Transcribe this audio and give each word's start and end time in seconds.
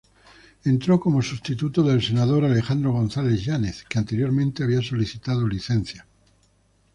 Entró 0.63 0.99
como 0.99 1.21
sustituto 1.21 1.83
del 1.83 2.01
senador 2.01 2.45
Alejandro 2.45 2.91
González 2.91 3.45
Yáñez, 3.45 3.85
que 3.87 3.99
anteriormente 3.99 4.63
había 4.63 4.81
solicitado 4.81 5.47
licencia. 5.47 6.07